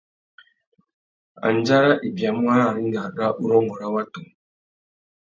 [1.49, 4.19] Andjara i biamú ararringa râ urrôngô râ watu.